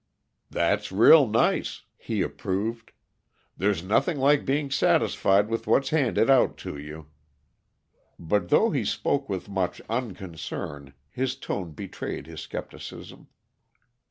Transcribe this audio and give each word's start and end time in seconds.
"That's 0.49 0.91
real 0.91 1.27
nice," 1.27 1.83
he 1.95 2.23
approved. 2.23 2.91
"There's 3.55 3.83
nothing 3.83 4.17
like 4.17 4.47
being 4.47 4.71
satisfied 4.71 5.47
with 5.47 5.67
what's 5.67 5.91
handed 5.91 6.27
out 6.27 6.57
to 6.65 6.75
you." 6.75 7.11
But, 8.17 8.49
though 8.49 8.71
he 8.71 8.83
spoke 8.83 9.29
with 9.29 9.47
much 9.47 9.79
unconcern, 9.89 10.95
his 11.07 11.35
tone 11.35 11.73
betrayed 11.73 12.25
his 12.25 12.41
skepticism. 12.41 13.27